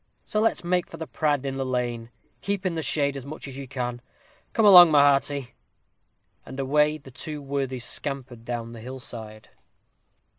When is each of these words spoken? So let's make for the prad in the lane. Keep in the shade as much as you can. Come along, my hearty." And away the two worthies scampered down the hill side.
So 0.25 0.39
let's 0.39 0.63
make 0.63 0.87
for 0.87 0.97
the 0.97 1.05
prad 1.05 1.45
in 1.45 1.57
the 1.57 1.63
lane. 1.63 2.09
Keep 2.41 2.65
in 2.65 2.73
the 2.73 2.81
shade 2.81 3.15
as 3.15 3.23
much 3.23 3.47
as 3.47 3.55
you 3.55 3.67
can. 3.67 4.01
Come 4.51 4.65
along, 4.65 4.89
my 4.89 4.99
hearty." 5.01 5.53
And 6.43 6.59
away 6.59 6.97
the 6.97 7.11
two 7.11 7.39
worthies 7.39 7.85
scampered 7.85 8.43
down 8.43 8.71
the 8.71 8.81
hill 8.81 8.99
side. 8.99 9.49